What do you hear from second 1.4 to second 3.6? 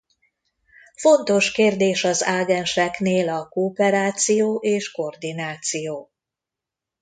kérdés az ágenseknél a